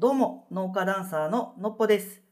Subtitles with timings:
[0.00, 2.22] どうも、農家ダンサーののっぽです。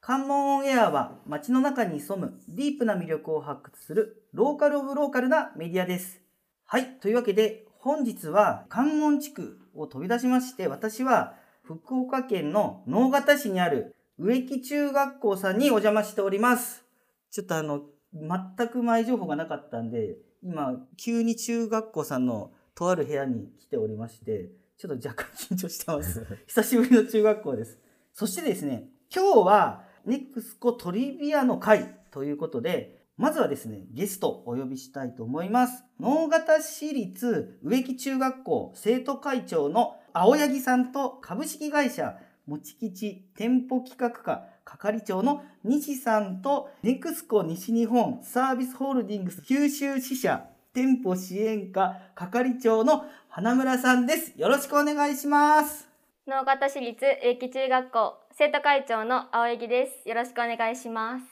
[0.00, 6.20] 関門オンエアは街の中に潜むディープな魅力を発掘するローカルオブローカルなメディアです。
[6.66, 11.34] はい、というわけで本日は関門地区を飛び出しまして、私は
[11.64, 16.84] 福岡県の直方市にある植木中学校さんにお邪魔しております。
[17.32, 17.82] ちょっとあの、
[18.14, 20.14] 全く前情報がなかったんで、
[20.44, 26.26] 今、急に中学校さんのとある部屋に来ておりまして、ちょっと若干緊張してます。
[26.46, 27.78] 久しぶりの中学校です。
[28.12, 35.84] そしてですね、今日はネクスコトリビアの会ということで、まずはですね、ゲストをお呼びしたいと思います。
[35.98, 53.06] 能形市立植木中学校生徒会長の青柳さんと株式会社もち吉店舗企画課係長の西さんとネクスコ西日本サービスホールディングス九州支社店舗支援課係長の
[53.36, 54.32] 花村さんです。
[54.40, 55.86] よろしくお願いします。
[56.26, 60.08] 農方市立植木中学校生徒会長の青柳です。
[60.08, 61.26] よろしくお願いします。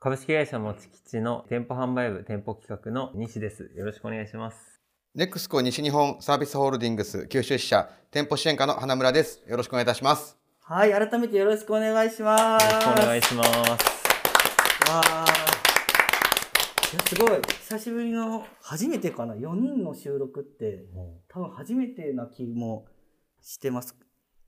[0.00, 3.70] 株式会社もち吉の店舗販売部店舗企画の西です。
[3.76, 4.80] よろしくお願いします。
[5.14, 9.44] ネクスコ西日本サービスホールディングス九州支社店舗支援課の花村です。
[9.46, 10.38] よろしくお願いいたします。
[10.62, 12.64] はい、改めてよろしくお願いします。
[12.64, 13.50] よろしくお願いします。
[14.90, 15.35] わ
[17.08, 17.40] すごい。
[17.60, 19.34] 久しぶりの初めてかな。
[19.34, 20.86] 4人の収録って
[21.28, 22.86] 多分初めてな気も
[23.42, 23.96] してます。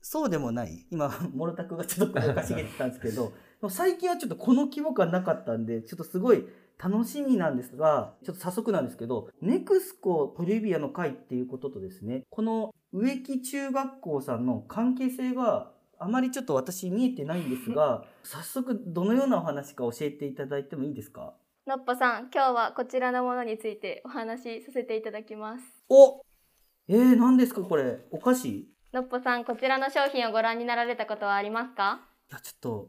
[0.01, 0.85] そうでもない。
[0.91, 3.33] 今モロタクがちょっと首をかしげてたんですけど
[3.69, 6.45] 最近はちょっとこの規模感なかったんでちょっとすごい
[6.81, 21.35] 楽しみなんですがちょっと早速なんですけどネクスコトリビアの会っていうこととですねこの植木中学校さんの関係性があまりちょっと私見えてないんですが 早速どのようなお話か教えていただいてもいいですか？
[21.69, 25.63] のっぽさん、今日はこちらのものについてお話しさせていただきます。
[25.87, 26.23] お
[26.87, 27.99] えー、何ですかこれ。
[28.09, 28.45] お菓子？
[28.49, 32.01] いのっぽさん、こちらの商品をご覧になられたことはありますか？
[32.31, 32.87] やちょっと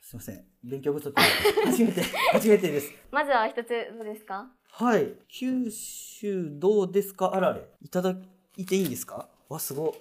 [0.00, 0.42] すいません。
[0.64, 1.20] 勉強不足で。
[1.70, 2.92] 初めて初めてです。
[3.12, 4.46] まずは一つどうですか？
[4.70, 5.12] はい。
[5.28, 7.30] 九州どうですか？
[7.34, 7.60] あられ。
[7.82, 8.16] いただ
[8.56, 9.28] いていいんですか？
[9.50, 9.92] わすごい。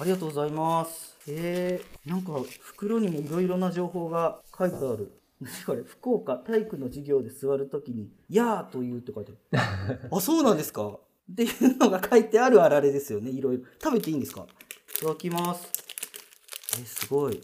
[0.00, 1.16] ありがとうございます。
[1.28, 5.12] えー、なんか袋にもいろいろな情報が書いてある。
[5.12, 5.27] 何
[5.66, 10.00] これ福岡体育の授業で座るときに「やー」と言うって書いてある。
[10.10, 10.98] あそうなんですか？
[11.30, 13.30] っていうのが書いてあるあられですよね。
[13.30, 13.64] いろいろ。
[13.82, 14.46] 食べていいんですか？
[14.98, 15.70] いただきます。
[16.80, 17.40] えすごい。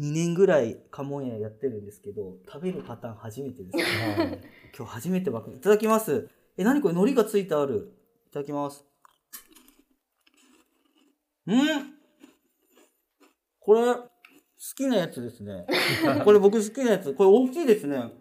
[0.00, 3.76] 2年ぐらいカモン屋やってるんですけど食べるパターン初めてです。
[3.76, 4.40] ね
[4.76, 5.56] 今日初めてばっかり。
[5.56, 6.28] いただきます。
[6.56, 6.94] え何これ？
[6.94, 7.92] 海苔がついてある。
[8.28, 8.84] いただきます。
[11.46, 11.94] うん？
[13.60, 13.94] これ？
[13.94, 14.11] 好
[14.74, 15.66] きなやつですね。
[16.24, 17.14] これ僕好きなやつ。
[17.14, 18.12] これ大きいですね。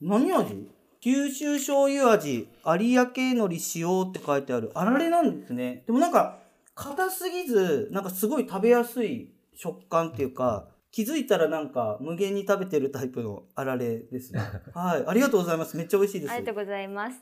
[0.00, 0.68] 何味？
[1.00, 2.48] 九州醤油味。
[2.64, 4.70] 有明海苔使用って書いてある。
[4.74, 5.84] あられなんですね。
[5.86, 6.38] でもなんか
[6.74, 14.40] 硬すぎずなんかすごい食べやすい食感っていうか気づいたらなんか無限に食べてるタイプのあられですね。
[14.74, 15.04] はい。
[15.06, 15.76] ありがとうございます。
[15.76, 16.32] めっちゃ美味しいです。
[16.32, 17.16] ありがとうございます。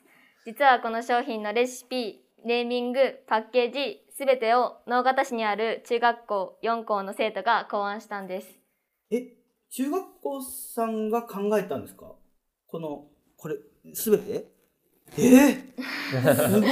[0.47, 8.49] 実はこの商品のレシピ、ネーミング、パッケージ、すべてを直方市にある中学校4校の生徒が考案したんです。
[9.11, 9.33] え
[9.71, 12.13] 中学校さんが考えたんですか？
[12.67, 13.07] この
[13.39, 13.57] これ
[13.95, 14.45] すべて？
[15.17, 15.73] え？
[16.13, 16.71] ー、すごい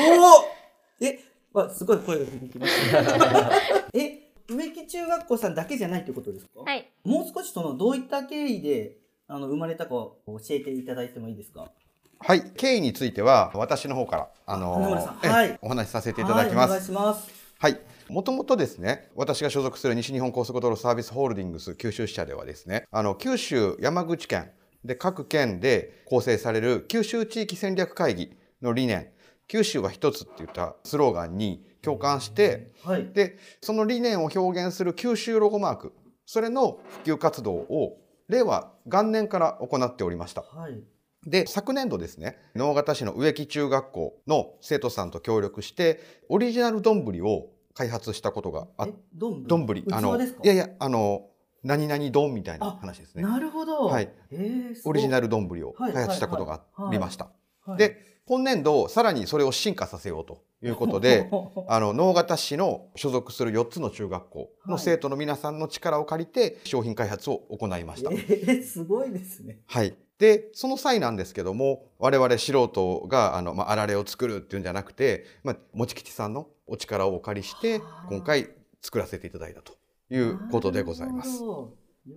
[1.01, 1.21] え
[1.55, 3.51] わすごい声が響きました
[3.99, 6.87] え植木中学校さんだけじゃないってことですか、はい。
[7.03, 11.73] もう少しそのどういった経緯であの生まれたかを教えていただいてもいいですか？
[12.21, 15.59] はい、経緯については私の方からあの花村さんえはい。
[15.63, 16.87] お話しさせていただきまはい、お願いす。
[16.89, 17.81] しますはい。
[18.09, 24.53] もともとですね、私が所属する西日本高速道路サービスホールディングス九州支社ではですね、あの九州山口県
[24.85, 28.33] で各県で構成される九州地域戦略会議
[28.63, 29.09] の理念、
[29.49, 33.11] 九州は一つっていったスローガンに共感して、はい。
[33.13, 35.93] でその理念を表現する九州ロゴマーク
[36.27, 40.43] それの普及活動を令和元年から行っておりました。
[40.43, 40.81] はい
[41.29, 49.85] で昨年度ですね直方市の植木中学校の生徒さんと協力してオリジナル丼を開発したことがあえどん丼？
[49.93, 50.41] あの器ですか？
[50.43, 51.27] いやいやあの
[51.63, 53.23] 何々丼みたいな話ですね。
[53.23, 53.87] なるほど。
[53.87, 54.11] はい。
[54.31, 57.29] えー、オリジナル、ル丼を開発したことがありました。
[57.67, 61.31] はい、で今年度さらにそれを進化させようということで
[61.69, 68.11] あの直方市の所属する4つの中学校の生徒の皆さんの力を借りて商品開発を行いました。
[68.11, 78.49] えー、すごいですねはい、でその際なんですけども我々素人があの、まあ、あられを作るっていうんじゃなくて、まあ、もち吉さんのお力をお借りしてはあ今回
[78.83, 79.75] 作らせていただいたと
[80.11, 81.41] いうことでございます。
[81.43, 81.75] よ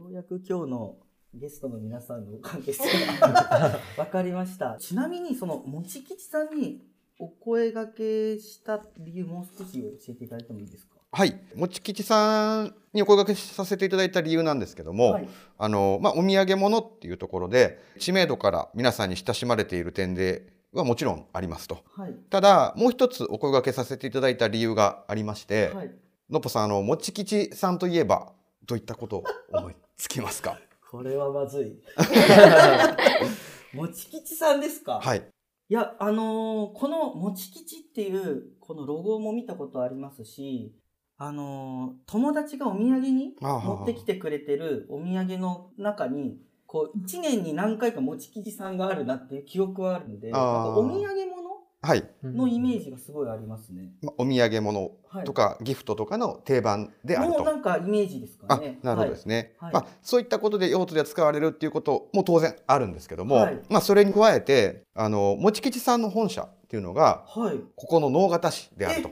[0.09, 0.95] うやく今日の
[1.33, 2.83] ゲストの皆さんの関係性
[3.19, 4.77] が分かりました。
[4.79, 6.81] ちなみにそのもち吉さんに
[7.23, 10.95] お声掛けした理由もう少し教えていただいてもいいですか？
[11.11, 15.27] はい、もち吉さんにお声掛けさせていただいた理由なんですけども、はい
[15.59, 21.83] あの、まあ、お土産物っていうところで、知名度から皆さんに親しまれている点ではもちろんありますと。
[21.95, 22.15] はい。
[22.31, 25.91] ただ、もう一つお声掛けさせていただいた理由がありまして、はい。
[26.29, 28.31] のっぽさん、あの、もち吉さんといえば、
[28.65, 30.57] どういったことを思いつきますか？
[30.89, 31.75] これはまずい。
[33.75, 34.99] もち吉さんですか？
[35.01, 35.23] はい。
[35.71, 40.75] いや、あのーこのもち吉っていう、このロゴも見たことありますし、
[41.17, 51.31] あのー友達がお土産に持ってきてくれてるお土産の中に、こう、一年に何回かもち吉さんがあるなっていう記憶はあるんで、なんああかお土産。
[52.23, 53.93] のイメージがすごいありますね。
[54.01, 55.25] まお土産物はい。
[55.25, 57.39] とか、ギフトとかの定番であると。
[57.39, 58.79] のなんかイメージですかあね。
[58.83, 67.55] なるほどですね、はいまあ、そういったことで用途で使われるっていうことも当然あるんですけども、はいまあ、それに加えてあのもち吉さんの本社っていうのがはい。
[67.55, 67.63] はい。
[67.75, 69.03] ここの直方市である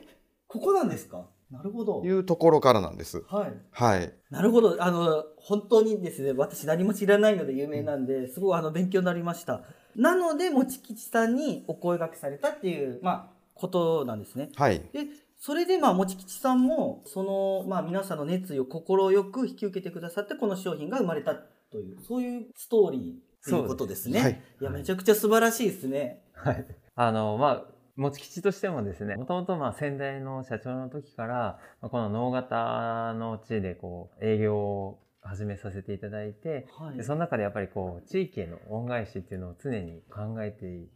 [0.48, 1.28] ここなんですか？
[1.52, 2.06] なるほどと。
[2.06, 3.24] いうところからなんです。
[3.28, 3.54] はい。
[3.72, 4.78] はい、なるほど。
[4.84, 9.64] あの、本当にですね、私何も知らないので有名なんで、すごいあの勉強になりました。
[10.00, 14.50] なので、もち吉さんにお声掛けされたっていう、まあ、ことなんですね。
[14.56, 15.08] はい、で、
[15.38, 18.84] それで、まあ、もち吉さんも、その、まあ、皆さんの熱意を快
[19.32, 24.20] く引き受けてくださって、この商品が生まれたという、そういうストーリーということですね。
[24.22, 26.24] はいいや、めちゃくちゃ素晴らしいですね。
[26.34, 26.66] はい。
[26.96, 27.66] あの、まあ、
[27.98, 37.04] 持ち吉としてもですね、もともとまあ先代の社長の時から、まあこの能形の地でこう営業を始めさせていただいて、はいで。
[37.04, 40.90] その中でやっぱりこう地域への恩返しっていうのを常に考えている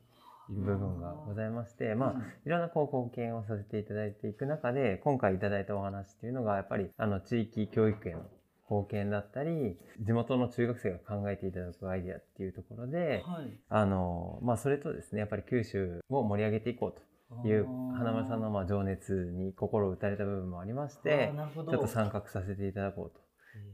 [0.49, 2.13] 部分がございまして、まあ、
[2.45, 8.21] いろんなこう貢献をさせていただいていく中で、今回いただいたお話っていうのが、やっぱりあの地域教育への
[8.69, 13.51] 貢献だったり、地元の中学生が考えていただくアイデアっていうところで、はい。
[13.69, 17.65] あの、まあ、それとですね、やっぱり九州を盛り上げていこうという、
[17.97, 23.21] 花丸さんのまあ情熱に心を打たれた部分もありまして、ちょっと参画させていただこうと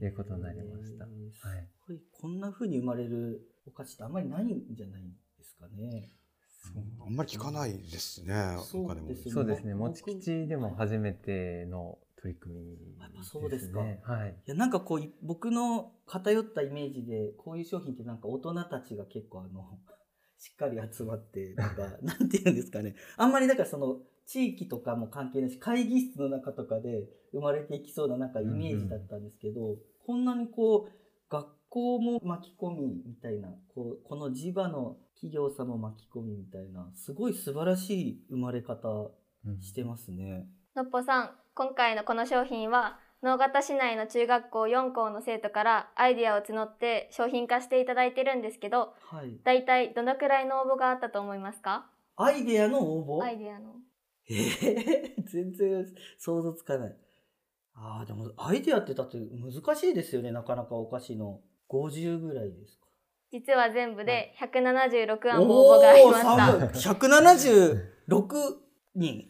[0.03, 1.05] いうことになりました。
[1.05, 1.67] はい。
[1.85, 5.03] すごいこんな風に生まれるお菓子ってあんまりないんじゃない
[5.37, 6.09] ですかね。
[7.05, 14.01] あんまり聞かないですねそう他でもですねそうですね、僕もち吉でも初めての取り組みやっぱそうですかね。
[14.03, 14.35] はい。
[14.45, 19.65] いやなんかこうい僕の偏ったイメージでこういう商品ってなんか大人たちが結構あの
[20.37, 30.91] しっかり集まってなんか なんていうんですかねあんまりだからその地域とかも関係ないし会議室の中とかで生まれていきそうななんかイメージだったんですけど、こんなにこう
[31.31, 38.87] 学校も巻き込みみたいなこうこの地場の企業さんも巻き込みみたいなすごい素晴らしい生まれ方
[39.45, 40.47] うんしてますね。
[40.75, 49.39] のっぽさん、今回のこの商品は、能形市内の中学校4校の生徒からアイディアを募って商品化していただいてるんですけど、はい。
[49.43, 51.89] だいたいどのくらいの応募があったと思いますか？
[52.15, 53.23] アイデアの応募？
[53.23, 53.75] アイディアの。
[54.29, 55.85] えー、 全然
[56.17, 56.97] 想像つかない。
[57.73, 61.41] ああ、でもアイデアってだって難しいですよね、なかなかお菓子の。
[61.69, 62.87] 50ぐらいですか。
[63.31, 66.33] 実は全部で176案応募がありました。
[66.33, 67.13] おー寒い
[68.09, 68.55] 176
[68.95, 69.27] 人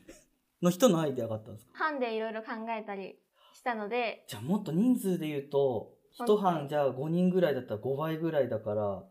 [0.61, 3.17] の人のアイデアがあったんですか班でいろいろ考えたり
[3.53, 9.03] したので、じゃあもっと人数で言うと、一班じゃあ5人ぐらいだったら5倍ぐらいだから、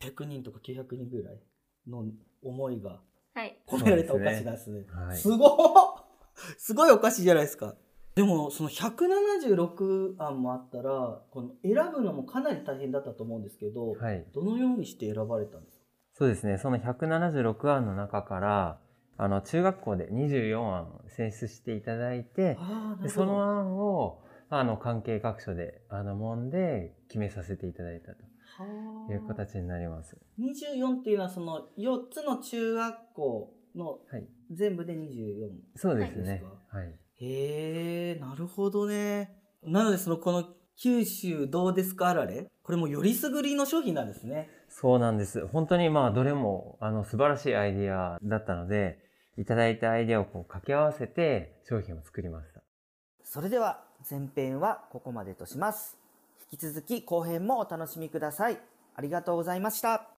[0.00, 1.40] 800人とか900人ぐらい
[1.86, 2.06] の
[2.42, 3.00] 思いが
[3.34, 3.58] はい。
[3.66, 4.84] 込められたお菓子なんですね。
[4.90, 5.48] はいすごっ
[6.58, 7.74] すごいお菓子じゃないですか。
[8.14, 14.26] でも、その176案もあったら、この選ぶのもかなり大変だったと思うんですけど、はい。
[14.34, 15.84] どのようにして選ばれたんですか？
[16.14, 18.80] そうですね、その176案の中から、
[19.16, 23.08] あの、中学校で24案選出していただいて、ああ、なで。
[23.08, 28.31] その案を、あの、関係各所で、あの、もんで決めさせていただいたとはあ
[29.10, 30.16] いう形になります。
[30.38, 34.26] 24っていうのは、その4つの中学校のはい。
[34.50, 35.50] 全部で24。
[35.76, 36.38] そうですはいね。
[36.38, 36.88] ではい。
[37.20, 39.36] へえ、なるほどね。
[39.62, 40.44] なので、その、この
[40.76, 42.50] 九州どうですかあられ？
[42.62, 44.50] これもよりすぐりの商品なんですね。
[44.68, 45.46] そうなんです。
[45.46, 48.98] 本当にまあ、どれも、あの、素晴らしいアイディアだったので、
[49.38, 52.62] いただいたアイディアをこう掛け合わせて商品を作りました。
[53.24, 56.01] それでは前編はここまでとします。
[56.52, 58.58] 引き続き後編もお楽しみください。
[58.94, 60.10] ありがとうございました。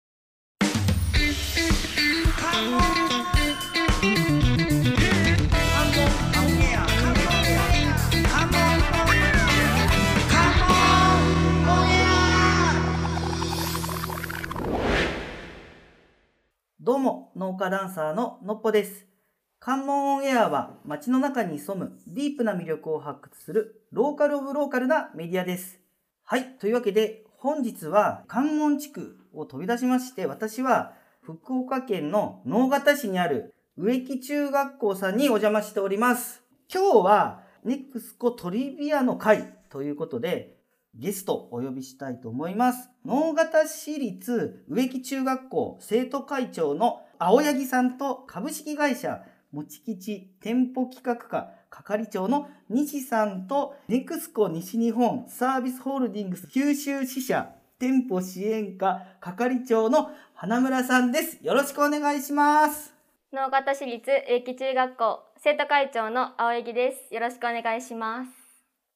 [16.80, 19.06] どうも、農家ダンサーののっぽです。
[19.60, 25.81] 関門オンエアは街の中に潜むディープな魅力を発掘するローカルオブローカルなメディアです。
[26.24, 26.56] はい。
[26.58, 36.42] というわけで本日は関門地区を飛び出しまして私は福岡県の直方市にある植木中学校さんにお邪魔しております。
[36.72, 40.56] 今日はネクスコトリビアの会ということで、
[40.94, 42.90] ゲストお呼びしたいと思います。
[43.06, 61.38] 能形市立植木中学校生徒会長の青柳さんと株式会社もち吉店舗企画課係長の西さんとネクスコ西日本サービスホールディングス九州支社店舗支援課係長の花村さんです。
[61.42, 62.94] よろしくお願いします。
[63.32, 67.14] 能形市立植木中学校生徒会長の青柳です。
[67.14, 68.30] よろしくお願いします。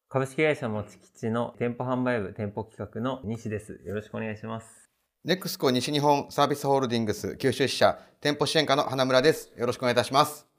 [0.09, 3.81] 株式会社もち吉の店舗販売部店舗企画の西です。
[3.85, 4.91] よろしくお願いします。
[5.25, 9.53] ネクスコ西日本サービスホールディングス九州支社店舗支援課の花村です。
[9.57, 10.56] よろしくお願いいたします。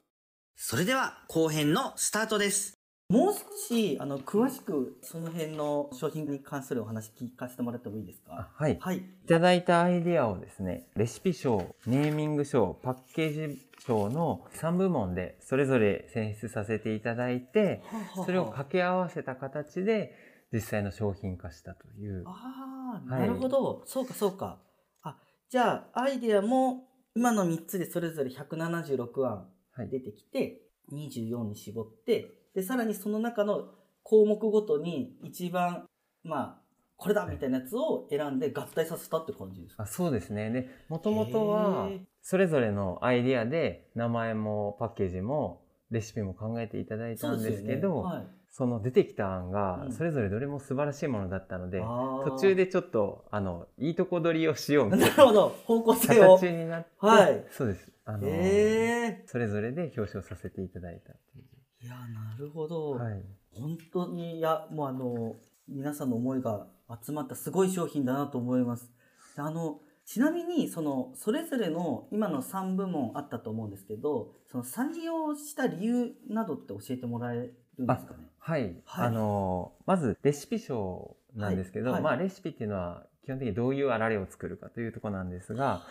[0.60, 2.74] それでは後編のスタートです。
[3.08, 3.38] もう少
[3.76, 8.50] しあの詳しくその辺の商品に関するお話聞かせてもらってもいいですか？
[8.56, 8.76] はい。
[8.80, 8.96] はい。
[8.96, 17.80] いただいたアイデアをですね、レシピ賞、ネーミング賞、パッケージ賞の3部門でそれぞれ選出させていただいて、
[18.26, 20.12] それを掛け合わせた形で
[20.52, 22.24] 実際の商品化したという。
[22.26, 23.84] ああ、はいなるほど。
[23.86, 24.58] そうかそうか。
[25.02, 29.57] あ、じゃあアイデアも今の3つでそれぞれ176案はい。
[29.86, 33.68] 出てきて、24に絞って、で、さらにその中の
[34.02, 35.86] 項目ごとに一番、
[36.24, 36.62] まあ、
[36.96, 39.84] これだみたいなやつを選んで合体させたって感じですか？
[39.84, 40.50] あそうですね。
[40.50, 41.90] で、もともとは
[42.22, 49.92] それぞれのアイデアで名前もパッケージもレシピも考えていただいたんですけど、はい、その出てきた案がうん。
[49.92, 52.30] それぞれどれも素晴らしいものだったので、あー。
[52.30, 55.48] 途中でちょっとあのいいとこ取りをしようみたないるなほど。
[55.66, 56.36] 方向性を。
[56.36, 57.44] 形になって、はい。
[57.50, 62.94] そうですあの、えそれぞれで表彰させていただいたいや、なるほど。
[62.94, 63.22] う、はい、
[63.52, 65.36] 本当に、いや、もうあの、
[65.68, 66.66] 皆さんの思いが
[67.04, 68.90] 集まったすごい商品だなと思います。
[69.36, 78.30] であの、ちなみに、その、それぞれの今の3部門あったと思うんですけど、その採用した理由などって教えてもらえるんですかね？
[78.38, 79.06] はい、はい。
[79.08, 82.00] あのまずレシピ賞なんですけど、はい。
[82.00, 82.02] はい。
[82.04, 85.82] まあレシピっていうのは基本的にどういうあられを作るかというところなんですが、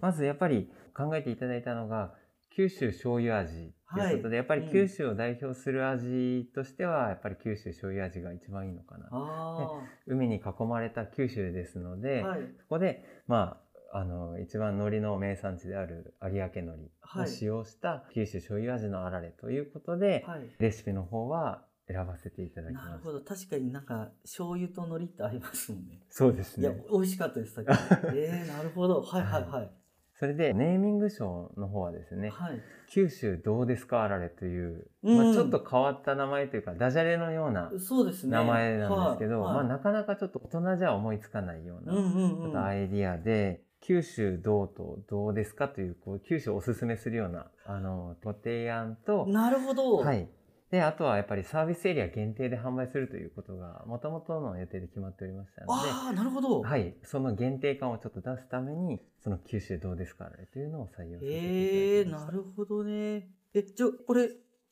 [0.00, 2.14] まずやっぱり考えていただいたのが
[2.52, 4.36] 九州醤油味ということで、はい。
[4.38, 4.72] やっぱりうん。
[4.72, 9.06] 九州を代表する味としてはやっぱり九州醤油味が一番いいのかな。
[9.12, 9.68] あ
[10.08, 12.40] 海に囲まれた九州ですのあ、で、はい。
[12.58, 13.60] そこでま
[13.92, 20.40] ああの一番海苔の名産地である有明海苔を使用した九州醤油味のあられということで、はい。
[20.58, 23.20] レシピの方は選ばせていただきましたなるほど。
[23.20, 26.00] 確かになんか、醤油と海苔ってありますもんね。
[26.08, 27.68] そうですいやね、美味しかったです、さっき。
[28.14, 29.00] ええなるほど。
[29.00, 29.70] はいはいはい。
[30.14, 32.60] それでネーミング賞の方はですね、はい。
[32.90, 38.32] 九州どうですかあられという、うんまあ、ちょっと変わった名前というかダジャレのようなそうですね。
[38.32, 49.96] 名前なんですけど、はいはいまあ、なかなかちょっと大人じゃ思いつかないような、うんうんアイディアで九州どうとどうですかというこう九州をおすすめするようなあのご提案と、なるほど。
[49.98, 50.28] はい、
[50.70, 55.90] であとはやっぱりサービスエリア限定で販売するということがもともとの予定で決まっておりましたので。
[55.90, 56.60] ああ、なるほど。
[56.62, 62.32] はい、その限定感をちょっと出すために、その九州どうですかねというのを採用させていただええきました。
[62.32, 63.30] なるほどね。
[63.52, 64.28] え、じゃあこれ、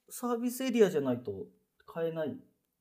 [0.09, 1.47] サービスエリアじゃないと
[1.85, 2.39] 買えないん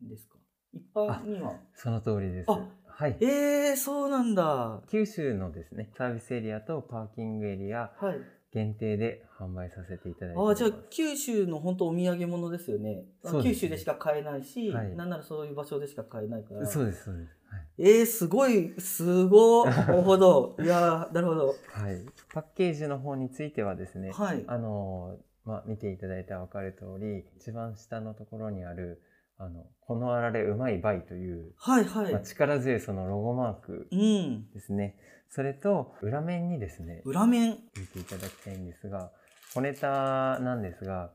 [0.07, 0.37] ですか？
[0.73, 1.55] 一般には。
[1.73, 2.51] その通りです。
[2.51, 3.17] あはい。
[3.19, 4.45] ええそうなんだ。
[4.45, 8.36] は九州のですね、サービスエリアとパーキングエリアい。
[8.57, 10.55] 限定で販売させていただいてあ。
[10.55, 13.03] じゃあ九州の本当お土産物ですよね。
[13.23, 16.65] そうです九州でしか買えないし、はいなんならそういう場所でしか買えないから。
[16.65, 17.37] そうです、そうです。
[17.51, 17.65] はい。
[17.77, 19.69] ええすごい、すごい。
[19.69, 20.55] なるほど。
[20.59, 21.47] いやーなるほど。
[21.67, 24.43] はい、パッケージの方についてはですね、はい。
[24.47, 29.01] あのーまあ、見ていただいたら分かる通り、一番下のところにある、
[29.37, 32.11] あの、このあられうまいバイという、はいはい。
[32.11, 34.51] まあ、力強いそのロゴマークうん。
[34.51, 34.97] ですね。
[35.29, 37.57] それと、裏面にですね、裏面。
[37.75, 39.11] 見ていただきたいんですが、
[39.53, 41.11] 小ネタなんですが、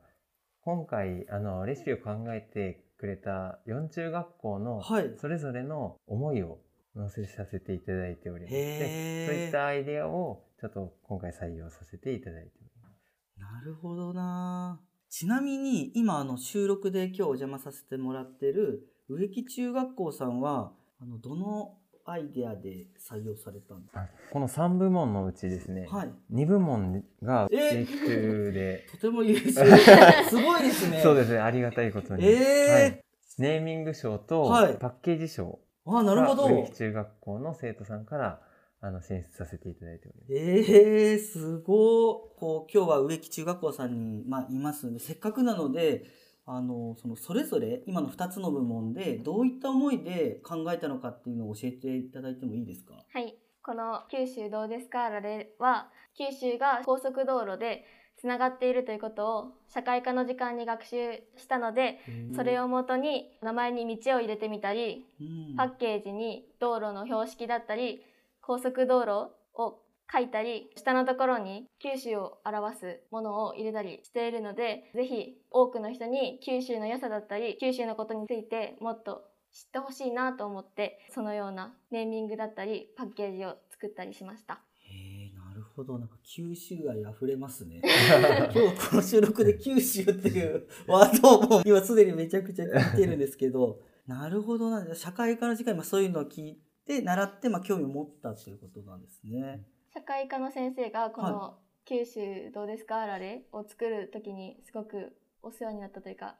[0.62, 5.14] 今回、あの、レシピを考えてくれた4中学校のはい。
[5.18, 6.58] それぞれの思いを
[6.94, 13.02] 載せさせていただいておりまして、そういったアイデアをちょっと今回採用させていただいております。
[13.38, 21.76] なるほどなちなみに今あの収録で今日お邪魔させてもらってる植木中学校さんはあのどの
[22.12, 26.12] アイデアで採用されたんですかこの3部門のうちですね、はい。
[26.32, 29.52] 2部門がえ植木中で、とても優秀。
[30.28, 31.00] すごいですね。
[31.02, 32.24] そうですね、ありがたいことに。
[32.26, 32.72] えー。
[32.72, 33.04] はい。
[33.38, 34.76] ネーミング賞とはい。
[34.78, 36.46] パッケージ賞あなるほど。
[36.48, 38.40] 植木中学校の生徒さんから
[38.80, 40.34] あの選出させていただいております。
[40.34, 46.04] えー、すごいこう今日は植木中学校さんに、まあ、いますのでせっかくなので
[46.44, 52.94] あのそのそれぞれ今の2つの部門でどういった思いで考えたのかっていうのを教えていただいてもいいですか？
[53.12, 53.36] はい。
[53.64, 55.04] この九州どうですか？
[55.04, 57.84] あられは、九州が高速道路で
[58.18, 62.00] つながっているということを社会科の時間に学習したので
[62.34, 65.56] それをもとに名前に道を入れてみたりうん。
[65.56, 68.02] パッケージに道路の標識だったり
[68.40, 69.78] 高速道路を
[70.12, 84.60] 書いたり下のところに九州を表すものを入れたりしているのでぜひ多くの人に九州の良さだったり九州のことについてもっと知ってほしいなと思ってそのようなネーミングだったりパッケージを作ったりしました。
[84.80, 87.80] へえなるほどなんか九州愛あふれますね
[88.54, 99.64] 今日この収録で九州っていうワードをもう今すでにめちゃくちゃ聞いてるんですけどなるほどな社会科の時間にまあそういうのを聞いて習ってまあ興味を持ったということなんですね。
[99.94, 103.02] 社会科の先生がこはの「九州どうですか？
[103.02, 106.36] あられ」を作る時にすごくお世話になったというか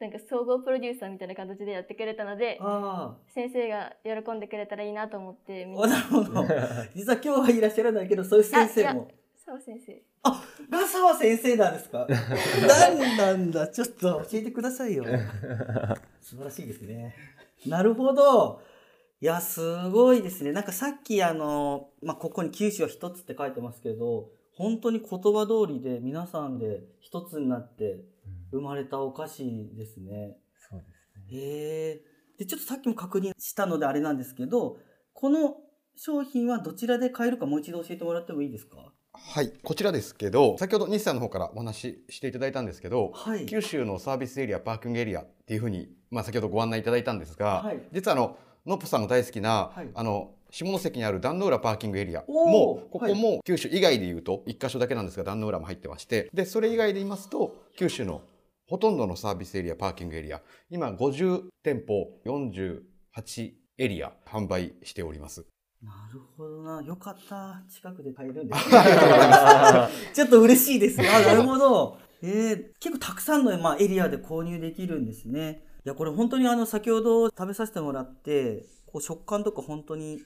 [0.00, 6.44] なんか総合プロデューサーみたいな形でやってくれたのであ先生が喜んでくれたらいいなと思ってなるほど。
[6.94, 9.08] 実は今日はいらっしゃらないけど、そういう先生も。
[9.44, 10.02] そう先生
[10.70, 12.06] ラサは先生なんですか？
[12.68, 13.66] 何なんだ？
[13.68, 15.04] ちょっと教えてくださいよ。
[16.22, 17.14] 素晴らしいですね。
[17.66, 18.60] なるほど。
[19.22, 19.60] いや、す
[19.90, 20.50] ごいですね。
[20.50, 28.00] なんかさっきあの、まあ、ここに九州は一つって書いてますけど、本当に言葉通りで皆さんで一つになって
[28.50, 30.38] 生まれたお菓子ですね。
[30.68, 30.86] そうで
[31.30, 31.38] すね。
[31.38, 32.00] へえ。
[32.36, 34.78] で、ちょっとさっきも確認したのであれなんですけど、
[35.12, 35.54] この
[35.94, 38.92] 商品はどちらで買えるかもう一度教えてもらってもいいですか？
[39.12, 43.46] はい、こちらですけど、先ほど西さんの方からお話ししていただいたんですけど、はい。
[43.46, 58.22] 九州のサービスエリア、パーキングエリアっていうふうに、まあ、先ほどご案内いただいたんですが、はい実はあの、のっぽさんの大好きな、はいあの、下関にある壇ノ浦パーキングエリアも、ここも九州以外で言うと、一箇所だけなんですが、壇ノ浦も入ってまして、で、それ以外で言いますと、九州の
[58.68, 60.40] ほとんどのサービスエリア、パーキングエリア、
[60.70, 65.46] 今50店舗、48エリア販売しております。
[65.82, 66.82] なるほどな。
[66.82, 67.62] よかった。
[67.68, 68.78] 近くで買えるんです、ね。
[70.14, 71.00] ちょっと嬉しいです。
[71.00, 71.98] あ、なるほど。
[72.22, 75.64] えー、結構たくさんの、まあ、エリアで購入できるんですね。
[75.84, 80.24] いや、これ本当にあの、先ほど食べさせてもらって、こう食感とか本当に好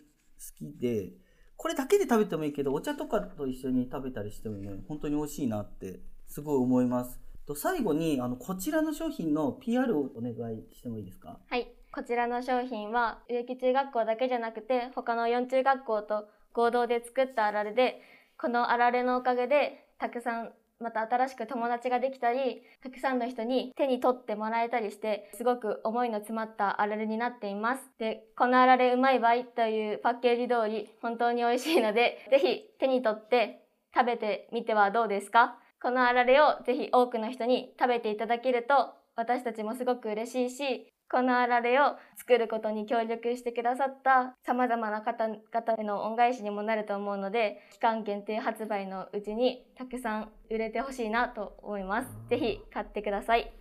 [0.59, 1.13] きで、
[1.57, 7.19] これだけで食べてもいいけど、お茶とかと一緒に食べたりしてもね、本当に美味しいなって、すごい思います。
[7.47, 11.39] と最後に、あの、こちらの商品の PR をお願いしてもいいですか？
[11.49, 18.03] はいこちらの商品は植木中学校だけじゃなくて他の4中学校と合同で作ったあられで
[18.39, 27.83] このあられのおかげでたくさんまた新しく友達ができたりたくさんの人に手に取ってもらえたりしてすごく思いの詰まったあられになっています。
[27.99, 33.63] でこのあられうまい場合というパッケージ通り本当に美味しいのでぜひ手に取って
[33.95, 35.59] 食べてみてはどうですか？
[35.83, 45.39] このあられをぜひ多くの人に食べていただけると私たちもすごく嬉しいしこのあられを作ることに協力してくださった様々な方々
[45.79, 53.53] への恩返しにもなると思うので期間限定発売のうちにたくさん売れてほしいなと思いますぜひ買ってください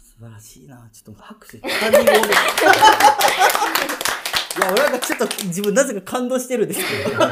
[0.00, 0.88] 素晴らしいな。
[0.92, 1.56] ちょっと拍手。
[1.60, 1.68] いや、
[4.72, 7.22] 俺なんかちょっと自分なぜか感動してるんですけど。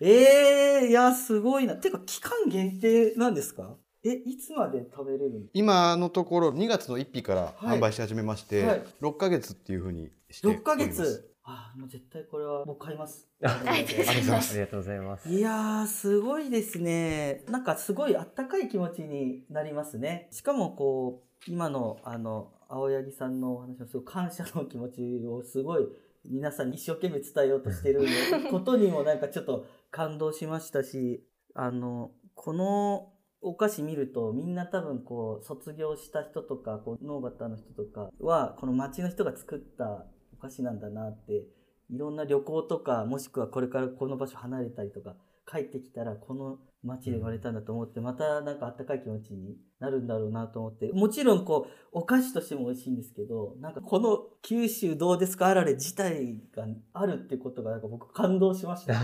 [0.00, 1.74] え えー、いや、すごいな。
[1.76, 3.76] てか、期間限定なんですか？
[4.04, 11.32] え、いつまで食べれるん今のところ2月の1日からはい販売し始めまして、はい6ヶ月っていうふうにしており6ますヶ月？
[11.44, 13.28] あ、もう絶対これはもう買います。
[13.42, 15.28] ありがとうございますありがとうございます。
[15.28, 17.44] いやー、すごいですね。
[17.48, 20.28] なんかすごいあったかい気持ちになりますね。
[20.30, 25.88] しかもこう、今のあの、青柳さんのお話のすごい感謝の気持ちをすごい
[26.24, 28.02] 皆さんに一生懸命伝えようとしてる
[28.50, 33.11] ことにもなんかちょっと感動しましたし、あの、この
[33.42, 41.44] お菓子見るとみんな多分こう卒業した人とかこう農方の人とかはこの町の人が作ったお菓子なんだなって
[41.90, 45.16] いろんな旅行とかもしくはこれからこの場所離れたりとか
[45.50, 55.48] 帰ってきたらこの町で生まれたんだと思ってまたなんかあったかい気持ちになるんだろうなと思ってもちろんこうお菓子としても美味しいんですけどなんかこの九州どうですか？
[55.48, 58.94] あられ自体があるってことがなんか僕感動しました。
[58.94, 59.00] よ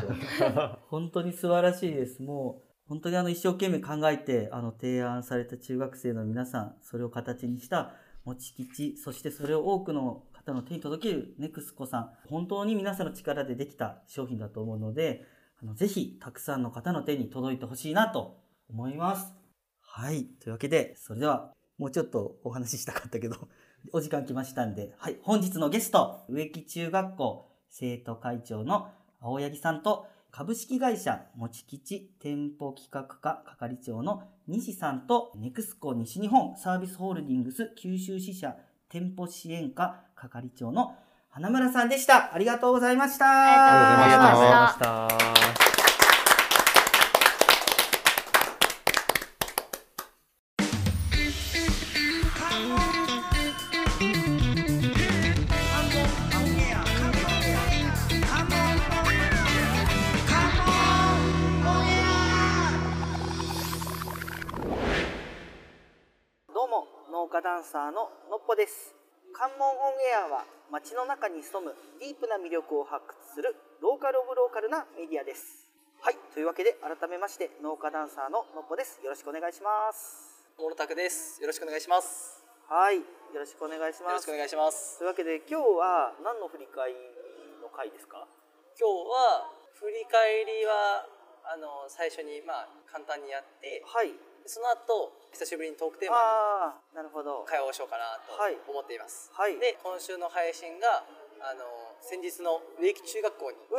[0.89, 2.23] 本当に素晴らしいです。
[2.23, 7.93] もう本当にあの一生懸命考えてあの提案された中学生の皆さんそれを形にした
[8.25, 12.11] もち吉そしてそれを多くの方の手に届けるネクスコさん。
[12.29, 15.25] 本当に皆さんの力でできた商品だと思うので
[15.63, 18.39] あのぜひたくさんの方の手に届いてほしいなと
[18.71, 19.33] 思います。
[19.81, 20.25] はい。
[20.25, 23.49] というわけでそれではもうちょっとお話ししたかったけど
[23.93, 30.07] お時間来ましたんで、はい、本日のゲスト植木中学校生徒会長の青柳さんと
[30.39, 38.55] 株式会社もち吉店舗企画課係長の西さんとネクスコ西日本サービスホールディングス九州支社
[38.89, 40.95] 店舗支援課係長の
[41.29, 42.33] 花村さんでした。
[42.33, 44.05] ありがとうございました。
[44.05, 45.78] ありがとうございましたありがとうございました。
[67.69, 68.97] サーののっぽです。
[69.37, 73.53] 関門オンエアは街の中に潜むディープな魅力を発掘する
[73.85, 75.69] ローカルオブローカルなメディアです。
[76.01, 79.05] はいというわけで改めまして農家ダンサーののっぽです。
[79.05, 80.49] よろしくお願いします。
[80.57, 81.43] モロタクです。
[81.43, 82.41] よろしくお願いします。
[82.73, 83.05] はいよ
[83.37, 84.17] ろしくお願いします。
[84.17, 84.97] よろしくお願いします。
[84.97, 86.97] というわけで今日は何の振り返り
[87.61, 88.25] の回ですか？
[88.81, 91.05] 今日は振り返りは
[91.45, 94.17] あの最初にまあ簡単にやって、はい
[94.49, 97.45] その後久しぶりにトークテーマああなるほど。
[97.45, 99.29] に会話をしようかなとはい思っています。
[99.37, 99.61] はい。
[99.61, 101.05] で今週の配信が
[101.39, 101.63] あの
[102.01, 103.77] 先日の植木中学校に行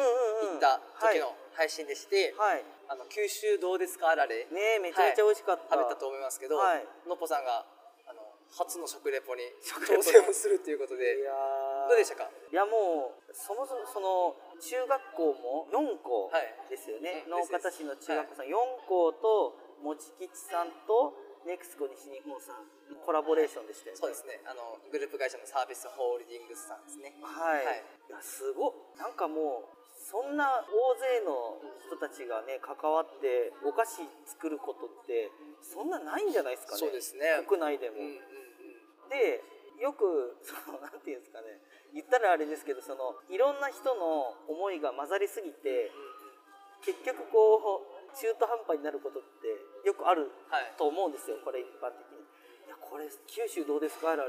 [0.55, 6.85] った時の配信でして、はい、あの九州どうですかあられねえめちゃめちゃ美味しかった、食べたと思いますけど、はい。
[7.09, 7.65] のっぽさんが
[8.07, 8.21] あの
[8.55, 11.89] 初の食レポに挑戦をするということでいやー。
[11.89, 12.29] どうでしたか？
[12.29, 16.55] いやもうそもそもその中学校も4校はい。
[16.69, 18.55] ですよね、うん農家たちの中学校さん、4
[18.87, 21.13] 校ともち吉さんと
[21.47, 23.99] ネクスコ西日本さんのコラボレーションでしたよね。
[23.99, 24.43] そうですね。
[24.43, 27.15] あのグループ会社のサービスホールディングスさんですね。
[27.23, 27.83] はい、はい。
[28.09, 28.73] い、やすごっ。
[28.99, 35.31] なんかもうそんな大勢の人たちがね関わってお菓子作ることって
[35.63, 36.79] そんなないんじゃないですかね。
[36.79, 37.39] そうですね。
[37.47, 39.09] 国内でも、うんうんうん。
[39.09, 39.39] で
[39.79, 41.61] よく そのなんていうんですかね。
[41.93, 45.91] 言ったらあれですけどそのいろんな人の思いが混ざりすぎて
[46.81, 49.47] 結局こう中途半端になることって
[49.87, 50.73] よくあるはい。
[50.77, 52.19] と思うんですよこれ一般的に。
[52.67, 54.21] いやこれ九州どうですかあれ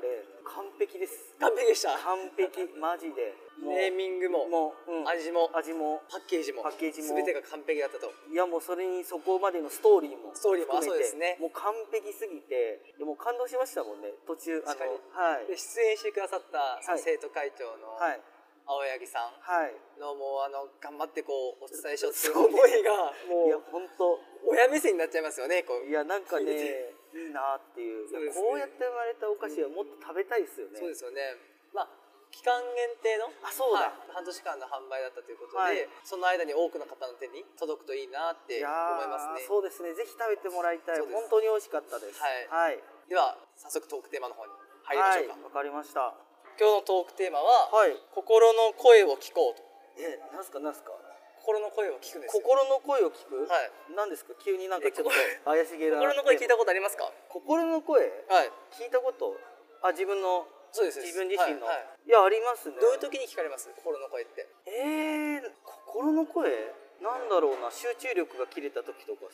[0.44, 1.34] 完璧です。
[1.38, 1.92] 完璧でした？
[1.98, 2.64] 完璧。
[2.80, 3.34] マジで。
[3.60, 5.08] ネーミングももう、うん。
[5.08, 7.08] 味も味もパッケージもパッケージも。
[7.16, 8.10] 全てが完璧だったと。
[8.30, 10.72] いやもうそれにそこまでのストーリーもストーリーも？
[10.72, 11.04] あ含めて。
[11.04, 11.36] そうですね。
[11.38, 15.46] もう完璧すぎてもう感動しましたもんね途中あのはい。
[15.46, 18.20] で出演してくださった生徒会長のはい
[18.70, 19.34] 青柳さん。
[19.42, 19.74] はい。
[19.98, 22.38] のもうあの頑張ってこうお伝えしようっていう。
[22.38, 28.06] 思いが もいやう本当親目線になっちゃいますよねこういやなんかねいいなっていう。
[28.32, 30.78] こうやって生まれたお菓子はもっと食べたいですよね。
[30.78, 31.36] そうですよね。
[31.72, 31.88] まあ
[32.30, 33.80] 期間限定のあそうだ。
[33.80, 33.92] はい。
[34.14, 35.88] 半年間の販売だったということで、はい。
[36.04, 39.44] その間に多くの方の手に届くといいなって思いますね。
[39.44, 39.94] ーそうですね。
[39.94, 41.00] ぜひ食べてもらいたい。
[41.00, 42.22] 本当に美味しかったです。
[42.22, 42.46] はい。
[42.46, 42.82] はい。
[43.08, 44.52] では早速トークテーマの方に
[44.84, 46.29] 入りましょうか、はいわかりました
[46.60, 47.96] 今日のトークテーマは、はい。
[48.12, 49.64] 心の声を聞こうと。
[49.96, 50.92] えなんすかなんすか？
[51.40, 52.44] 心の声を聞くんですよ。
[52.44, 53.48] 心の声を聞く？
[53.48, 53.72] はい。
[53.96, 54.36] なんですか？
[54.44, 55.96] 急になんかちょっとえ怪しげな。
[55.96, 57.08] 心の声聞いたことありますか？
[57.32, 58.04] 心の声？
[58.28, 58.52] はい。
[58.76, 59.40] 聞いたこと？
[59.80, 60.44] あ自分の？
[60.76, 62.06] そうです自分自身の、はいはい。
[62.06, 62.76] いやありますね。
[62.76, 63.72] どういう時に聞かれます？
[63.80, 64.44] 心の声って。
[64.68, 66.52] えー、心の声？
[67.00, 67.72] なんだろうな。
[67.72, 69.24] 集中力が切れた時とか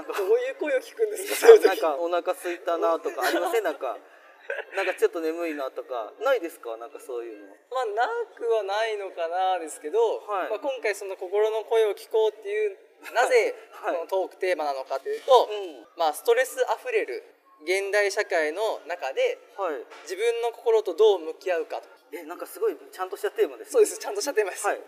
[0.00, 1.52] んか どういう声を聞くんですか？
[1.60, 3.68] なんかお腹空いたなとかありません？
[3.68, 4.00] なんか
[4.76, 6.76] なんかちょっと眠いなとかないですか？
[6.76, 7.54] なんかそういうの。
[7.70, 10.50] まあなくはないのかなですけど、はい。
[10.50, 12.78] まあ、今回その心の声を聞こうっていう
[13.12, 13.94] なぜはい。
[13.94, 15.86] このトークテーマなのかというと、うん。
[15.96, 17.22] まあストレスあふれる
[17.62, 19.84] 現代社会の中ではい。
[20.02, 21.88] 自分の心とどう向き合うかと。
[22.12, 23.98] えなんかすごいちゃんとしたテーマですそうです。
[23.98, 24.80] ちゃんとしたテーマです、はい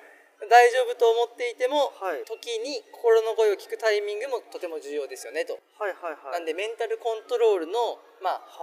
[0.47, 2.23] 大丈夫と思っていても、はい。
[2.23, 6.39] 時に心の声を聞くタイミングもとても重要ですよねと、はいはいはい。
[6.39, 8.63] なんでメンタルコントロールの、まあ、習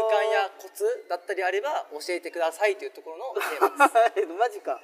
[0.00, 4.32] は慣やコツだったりあれば教えてくださいというところの テーマです。
[4.32, 4.38] はい。
[4.40, 4.72] マジか。
[4.72, 4.80] はい。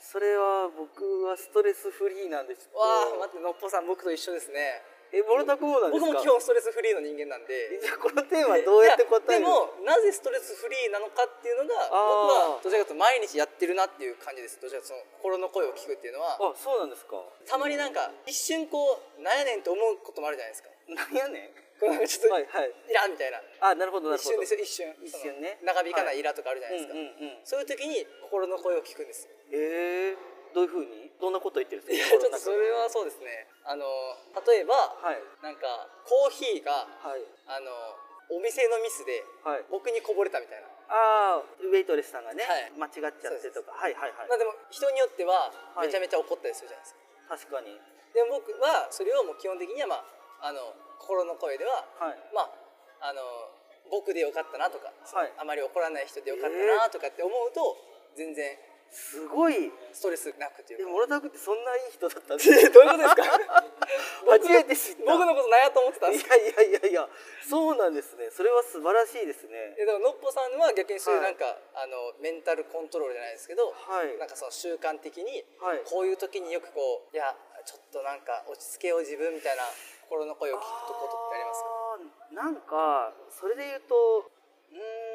[0.00, 4.82] それは僕はストレスフリーなんでちょっとわあ待ってのっぽさん僕と一緒ですね
[5.14, 6.10] えボルタクもなんですか？
[6.10, 7.78] 僕も基本ストレスフリーの人間なんで。
[7.78, 14.58] じゃあこのテーマどうやって答えるでもなぜストレスフリーなのかっていうのが僕はどちらかというと毎日やってるなっていう感じです。
[14.58, 16.34] どちらかというとその心の声を聞くっていうのは。
[16.34, 17.22] あそうなんですか。
[17.46, 20.74] たまになんか一瞬こうなんやねんって思うこともあるじゃないですか。
[20.90, 21.64] なんやねん？
[21.78, 22.74] こうなんかちょっとはいはい。
[22.90, 23.38] イラみたいな。
[23.62, 24.46] あなるほどなる一ほど。
[24.46, 25.06] 瞬ですよ一瞬。
[25.06, 25.62] 一瞬ね。
[25.62, 27.46] 長引かないイラとかあるじゃないですか、うんうんうん。
[27.46, 29.28] そういう時に心の声を聞くんです。
[29.52, 30.16] えー、
[30.54, 32.14] どういうふうにどんなこと言ってるんいですか？
[32.14, 33.50] やちょっとそれはそうですね。
[33.66, 33.84] あの
[34.46, 35.18] 例えば、はい。
[35.42, 37.26] なんかコーヒーがはい。
[37.50, 37.70] あの
[38.30, 39.66] お店のミスではい。
[39.68, 42.72] 僕にこぼれたみたいな、ああウェイトレスさんがね、はい。
[42.78, 43.74] 間違っちゃってとか。
[43.74, 44.28] はいはいはい。
[44.30, 45.90] まあでも人によってははい。
[45.90, 46.94] めちゃめちゃ怒ったりするじゃないで
[47.36, 47.74] すか、確かに。
[48.14, 50.06] でも僕はそれをもう基本的にはま
[50.40, 52.18] ああの心の声でははい。
[52.32, 52.46] ま
[53.02, 53.20] ああの
[53.90, 55.32] 僕でよかったなとか、はい。
[55.36, 57.76] あまり怒らない人でよかったなとかって思うと
[58.16, 58.56] 全然
[58.94, 63.22] すごいストレスなくといでモロタクってそんないい人だったんで どういうことですか？
[64.30, 65.04] 初めて知った。
[65.04, 66.36] 僕のこと何やと思ってたんですか？
[66.36, 67.08] いやいやいやいや
[67.48, 68.30] そうなんですね。
[68.30, 69.74] それは素晴らしいですね。
[69.78, 74.16] えだからのっぽさんは逆にそういうはないんか、あのメンタルコントロールじゃないですけど、はい。
[74.16, 75.82] なんかその習慣的に、はい。
[75.84, 79.64] こういう時によくこういやちょっとなんか落ち着けよう自分みたいな
[80.08, 81.98] 心の声を聞くことってありますか？
[82.30, 84.30] なんかそれで言うと
[84.72, 85.13] うーん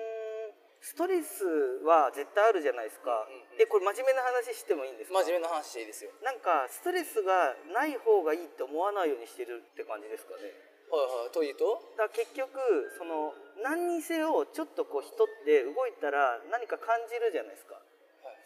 [0.80, 1.44] ストレス
[1.84, 5.20] は絶対あるじゃないですか、うんうんえこれ真面目な話してもいいんですか？
[5.20, 6.16] 真面目な話でいいですよ。
[6.24, 10.48] なんかストレスがない方がいいって思わないようにしてるって感じですかね。
[10.88, 11.36] はいはい。
[11.36, 11.84] というと？
[12.00, 12.56] だ結局
[12.96, 17.76] その何にせよちょっとこう人って動いたら何か感じるじゃないですか、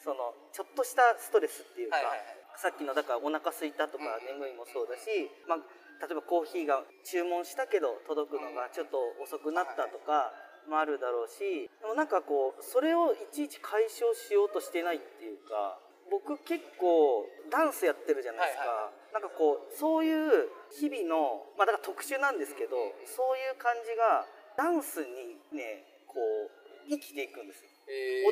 [0.01, 2.57] そのちょっとしたストレスっていうか、はいはいはい。
[2.57, 5.61] さっきのだからお腹空いたとかうん眠いもそうだし、まあ、
[6.01, 10.33] 例えばコーヒーが注文したけど届くのがちょっと遅くなったとか
[10.69, 15.79] もあるだろうしでもなんかこうそれをいちいち解消しようとしてないっていうか
[16.11, 22.73] 僕結構ダンスやってるじゃないですか、はいなんかこうそういう日々のまあだから特殊なんですけど
[23.05, 24.25] そういう感じが
[24.57, 27.69] ダンスにねこう生きていくんですよ。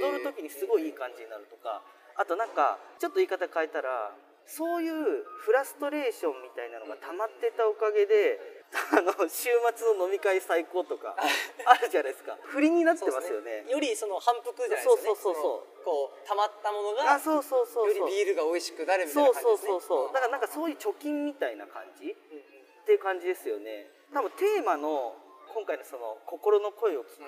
[0.01, 1.83] 踊る時にすごいいい感じになるとか
[2.17, 4.09] あとなんかちょっと言い方変えたら
[4.45, 12.37] そういうフラストレーションみたいなのが溜まってたおかげであの週末の飲み会最高とかあるじゃないですか。
[12.41, 13.67] 振りになってますよね。
[13.67, 15.75] よりその反復じゃないですか、ね、そうそうそうそう。
[15.79, 17.99] のこう溜まったものがあそうそうそうそう。
[17.99, 22.51] よりビールが美味しくなるみたいそうな感じですねそうそうそうだからなんかそういう貯金みたいな感じうんうん。
[22.81, 23.91] っていう感じですよね。
[24.15, 25.15] 多分テーマの
[25.51, 27.27] 今回のその心の声を聞く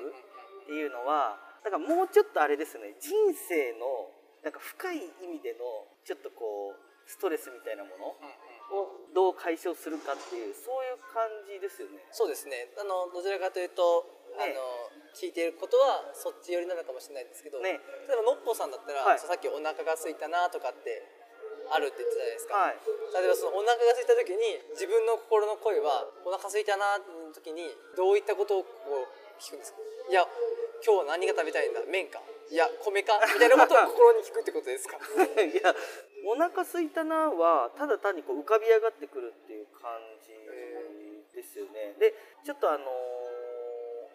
[0.63, 2.95] っていうのはだからもうちょっとあれですね。
[2.99, 4.11] 人生の
[4.43, 8.15] なんか深い意味でのちょっとこうストレスみたいなもの
[8.73, 12.01] をどう解消するかっていうそういう感じですよね。
[12.11, 12.73] そうですね。
[12.77, 14.05] あのどちらかというと、
[14.37, 14.49] ね。
[14.49, 17.77] あの聞いていることはそっち寄りなのかもしれないんですけど、ね。
[18.09, 19.19] 例えばのっぽさんだったら、はい。
[19.21, 21.05] さっきお腹が空いたなとかって
[21.69, 22.77] あるって言ってたじゃないですか、はい。
[23.21, 29.77] 例えばそのお腹が空いた時に自分の心の声はお腹空いたなの時にどういったことをこう聞くんですか？
[30.09, 30.25] いや
[30.81, 31.85] 今日は何が食べたいんだ？
[31.85, 32.17] 麺か？
[32.49, 33.21] いや米か？
[33.21, 34.97] みたいなことを心に聞くってことですか？
[35.37, 35.69] いや
[36.25, 39.91] お腹空いたなはただ単にこう浮かび上がってくるっていう感
[40.23, 40.31] じ
[41.35, 41.95] ですよね。
[41.99, 42.13] で
[42.45, 43.33] ちょっとあのー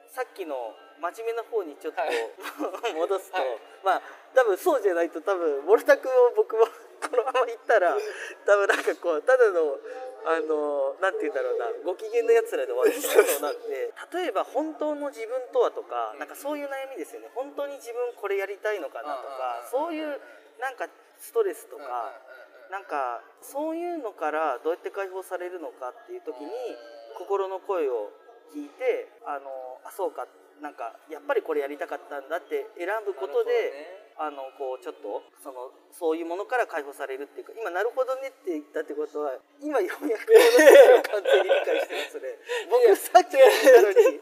[0.09, 2.11] さっきの真面目な方にちょっと、はい。
[2.97, 4.03] 戻すと、はいまあ
[4.35, 7.97] 多分そうじゃないと多分モルタ君を僕もこのまま行ったら
[8.45, 9.79] 多分なんかこうただの
[10.27, 13.93] あのなんて言うんだろうなご機嫌なやつらで終わってしまうのなんで。
[14.13, 17.31] 例えば本当の自分とはとかなんかそういう悩みですよね。
[17.35, 20.21] 本当に自分これやりたいのかなとかそういう
[20.59, 22.15] なんかストレスとか
[22.71, 26.51] なんかそういうのからどうやって解放されるのかっていう時に
[27.17, 28.13] 心の声を
[28.55, 29.49] 聞いてあの
[29.85, 30.27] あそうか
[30.61, 42.35] なんかやっぱりこれやりたかったんだって選ぶことで、あのこうちょっとそのそういうものから解放されるっていうか今なるほどねって言ったってことは今ようやくこの話を完全に理解してますね
[42.67, 44.19] 僕さっき言ったのに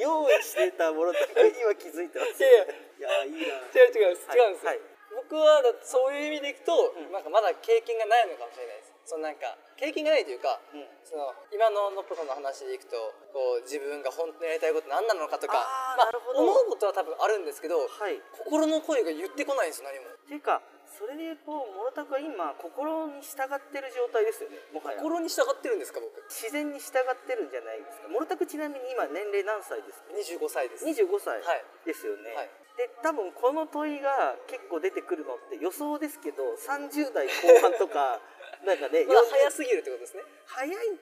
[0.00, 2.40] 用意してたものだけ今気づいてます。
[2.40, 3.28] いやいや。
[3.28, 3.60] いやいいな。
[3.68, 4.93] 違う違う違うんですよ、はい
[5.24, 7.12] 僕はだそういう意味でいくと、うん。
[7.12, 8.92] なんかまだ経験がないのかもしれないです。
[9.04, 10.84] そのなんか経験がないというか、うん。
[11.04, 12.96] その今ののっぽさんの話でいくと
[13.32, 15.64] こう自分が本当にやりたいこと何なのかとか
[15.96, 18.20] まあ思うことは多分あるんですけどはい。
[18.44, 20.12] 心の声が言ってこないんですよ何も。
[20.12, 20.60] っていうか
[20.94, 25.02] それで言うと諸田君は今心に従ってる状態ですよねもはや。
[25.02, 26.14] 心に従ってるんですか僕。
[26.30, 28.06] 自然に従ってるんじゃないですか。
[28.06, 30.86] 諸田君ちなみに今年齢何歳ですか？25歳です。
[30.86, 31.66] 25歳はい。
[31.82, 32.50] ですよね、はい。
[32.78, 38.18] で多分この問いが結構出てくるのって予想ですけど30代後半とか
[38.66, 40.22] なんかねまだ40早すぎるってことですね。
[40.46, 40.98] 早いうん。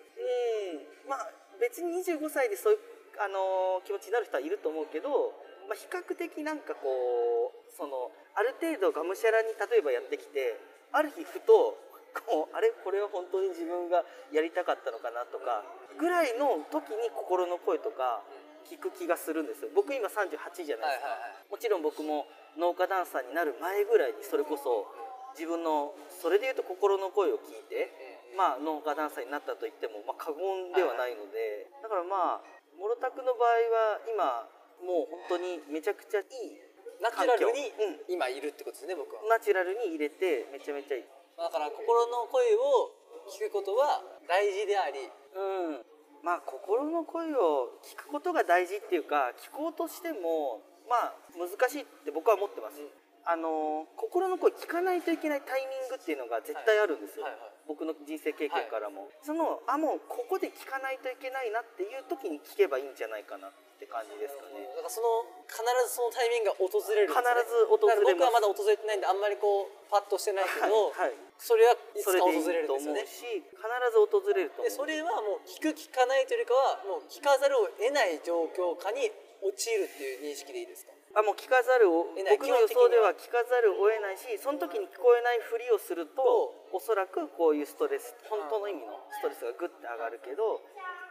[1.04, 1.28] まあ
[1.60, 2.80] 別に25歳でそういう、
[3.20, 5.36] あのー気持ちになる人はいると思うけど、
[5.68, 10.58] まあ、比較的なんかこうそのある程度がむしゃらに例えばやってきて
[10.92, 11.76] ある日ふと
[12.12, 12.72] こうあれ？
[12.84, 15.64] これは本当に自分がやりたかったのかなとか
[15.96, 18.20] ぐらいの時に心の声とか
[18.68, 19.70] 聞く気がするんですよ。
[19.74, 21.16] 僕今38じゃないですか、
[21.50, 24.86] もちろん僕も農家ダンサーになる前ぐらいにそれこそ
[25.32, 27.88] 自分のそれでいうと心の声を聞いて、
[28.36, 32.44] まあ、農家ダンサーになったと言っても、まあ、過言ではないので、だからまあ
[32.76, 34.44] 諸田君の場合は今
[34.84, 36.60] もう本当にめちゃくちゃいい
[37.02, 37.74] ナチュラルに
[38.06, 39.26] 今いるってことですね僕は。
[39.26, 41.04] ナチュラルに入れてめちゃめちゃいい。
[41.34, 42.94] だから心の声を
[43.26, 45.10] 聞くことは大事であり。
[45.34, 45.82] うん、
[46.22, 52.78] まあ心の声を聞くことが大事っていうか聞こうとしてもまあ難しいって僕は思ってます、
[53.26, 57.40] あの心の声聞かないといけないタイミングっていうのが絶対あるんですよ、はいはい。
[57.40, 63.48] はい僕の人生経験からも、そのあもうここで聞かないといけないなっていう時に聞けばいいんじゃないかな
[63.82, 64.62] って感じですかね。
[64.78, 67.18] だからその必ずそのタイミングが訪れるね。
[67.18, 67.18] 必
[67.50, 71.18] ず訪れ僕はまだ訪れてないんであんまりこうパッとしてないけど、はいはい。
[71.42, 73.42] それはいつか訪れるんいと思うですよね。
[73.42, 79.10] し必ず訪れるとでそれはもう聞く聞かないというよりかはもう聞かざるを得ない状況下に
[79.42, 80.94] 陥るっていう認識でいいですか？
[81.18, 90.62] あもう聞かざるを僕の予想では聞かざるを得ないしその時に聞こえないふりをするとおそらくこういうストレス本当の意味のストレスがグッて上がるけど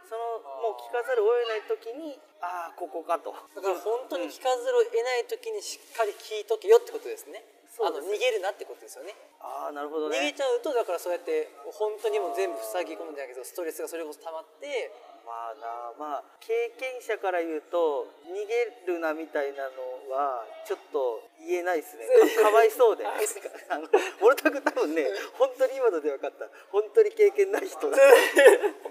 [0.08, 3.34] そのもう聞かざるを得ない時にああここかと。
[3.56, 7.44] だから本当に聞かざるを得ない時にしっかり聞いとけよってことですね。
[7.72, 9.16] そうですあの逃げるなってことですよね。
[9.40, 10.20] ああなるほどね。
[10.20, 14.92] 逃げちゃうとだからそうやって本当にもう全部塞ぎ込むんじゃないけどストレスがそれこそ溜まって
[15.32, 22.04] まあなまあ経験者から言うと逃げるなみたいなのはちょっと言えないですね。
[22.36, 23.08] かかわいそうで。
[23.08, 23.16] あ
[23.80, 23.88] の
[24.20, 25.08] モルタク多分ね
[25.40, 26.52] 本当に今ので分かった。
[26.68, 27.96] 本当に経験ない人だ。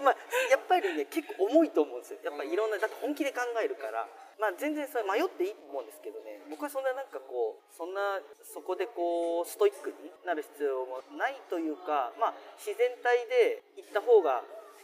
[0.01, 0.17] まあ
[0.49, 2.25] やっぱりね結構重いと思うんですよ。
[2.25, 4.09] やっぱいろんなだって本気で考えるから。
[4.41, 6.41] まあ全然それ迷っていいと思うんですけどね。
[6.49, 14.41] 僕はそんななんかこうそんなそこでこうストイックになる必要もないというかまあ自然体で行った方が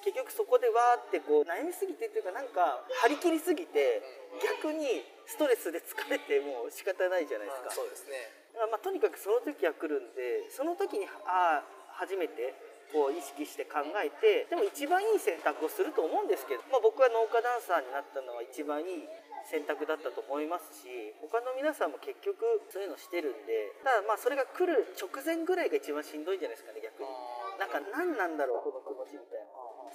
[0.07, 3.99] 結局そこでわーってこう悩みすぎてっていうかなんか張り切りすぎて
[4.39, 7.75] 逆にストレスで疲れてもう仕方ないじゃないですか。
[7.75, 8.31] そうですね。
[8.55, 11.67] だからまあとにかくその時は来るんでその時にああ
[11.99, 12.55] 初めて
[12.95, 19.11] こう意識して考えてでも一番いい選択をすると思うんですけど、まあ、僕は農家ダンサーになったのは一番いい
[19.51, 27.11] 選択だったと思いますし他の皆さんも結局そういうのしてるんでただまあそれが来る直前ぐらいが一番しんどいんじゃないですかね逆に。
[27.59, 29.46] なんか何なんだろうこの気持ちみたいな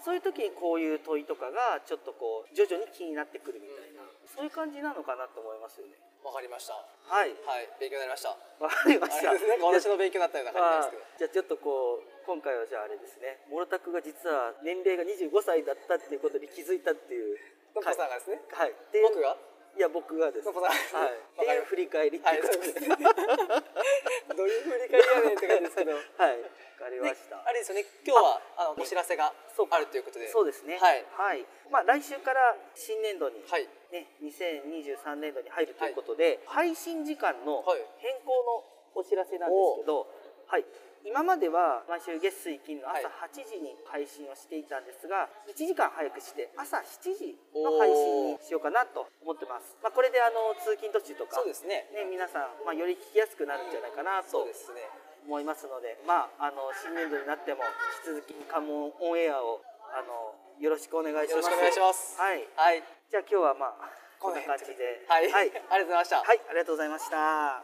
[0.04, 5.94] そういう時にこういう問いとかがちょっとこう徐々に気になってくるみたいなそういう感じなのかなと思いますよね。
[6.24, 6.74] わかりました。
[6.74, 7.32] ははい。
[7.32, 7.36] い
[7.80, 8.30] 勉強になりました。
[8.62, 9.34] わかりました。
[9.34, 11.26] なんか私の勉強になったような感じですけど。
[11.26, 13.42] じゃあちょっとこう今回はじゃああれですね。
[13.50, 17.38] モロタクが実は年齢が25歳だったっていうことに気づいたっていう。
[17.74, 18.40] のっぽさんがですね。
[18.54, 18.72] はい。
[18.72, 19.38] っていう僕が？
[19.72, 20.46] いや僕がです。
[20.46, 21.16] のっぽさんがはい。
[21.16, 22.64] っていう振り返りってはいいうことで。
[22.64, 22.96] そうですね。
[24.38, 25.92] どういう振り返りやねんって感じですけど。
[25.92, 26.40] はい。
[26.42, 26.48] わ
[26.82, 27.38] かりまでした。
[27.46, 27.86] あれですよね。
[28.02, 30.26] 今日はあのお知らせがあるということで。
[30.34, 30.82] そうですね。
[30.82, 31.06] はい。
[31.14, 31.46] はい。
[31.70, 33.70] まあ来週から新年度にはい。
[33.94, 37.86] ね2023年度に入るということで配信時間のはい。
[38.02, 38.66] 変更の
[38.96, 40.08] お知らせなんですけど
[40.50, 40.66] はい。
[41.02, 43.34] 今までは毎週月水金の朝はい。
[43.34, 51.90] 8時に配信をしていたんですが、1時間早くして朝7時の配信にしようかなと思ってます、まあ、これであの通勤途中とかそうですね。
[51.94, 54.86] ね、皆さん、まあ、より聞きやすくなるんじゃないかなとそうですね
[55.26, 57.62] 思いますので、まあ、あの新年度になっても
[58.06, 59.62] 引き続き関門オンエアを
[59.94, 61.42] あのよろしくお願いします。
[61.42, 62.20] よろしくお願いします。
[62.20, 62.84] はい、はい。
[63.10, 66.18] じゃあ今日はまあこんな感じで、はい、はい、 ありがとうございました。
[66.18, 67.64] はい、ありがとうございました。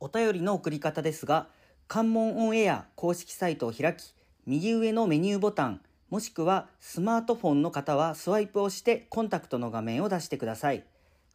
[0.00, 1.48] お便りの送り方ですが、
[1.88, 10.84] 関門オンエア公式サイトを開き、右上のメニューボタン、もしくはスマートフォンの方はスワイプをしてコンタクトの画面を出してください。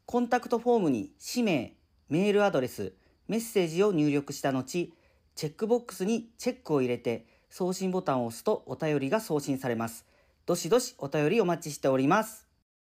[0.06, 1.74] コンタクトフォームに氏名、
[2.10, 2.94] メールアドレス、
[3.28, 4.94] メッセージを入力した後、
[5.36, 10.06] チェックボックスにチェックを入れて送信ボタンを押すとお便りが送信されます。
[10.46, 12.51] どしどしお便りお待ちしております。